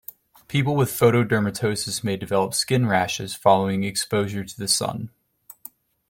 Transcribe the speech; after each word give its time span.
People 0.47 0.75
with 0.75 0.89
photodermatoses 0.89 2.03
may 2.03 2.17
develop 2.17 2.55
skin 2.55 2.87
rashes 2.87 3.35
following 3.35 3.83
exposure 3.83 4.43
to 4.43 4.57
the 4.57 4.67
sun. 4.67 5.11